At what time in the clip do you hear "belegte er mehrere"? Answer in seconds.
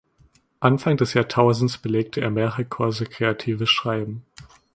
1.77-2.65